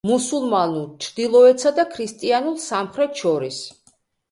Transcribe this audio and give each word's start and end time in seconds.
მუსულმანურ 0.09 0.87
ჩრდილოეთსა 1.07 1.73
და 1.81 1.85
ქრისტიანულ 1.97 2.59
სამხრეთს 2.65 3.25
შორის. 3.27 3.63